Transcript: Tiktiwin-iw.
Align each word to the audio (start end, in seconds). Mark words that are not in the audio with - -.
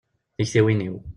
Tiktiwin-iw. 0.37 0.97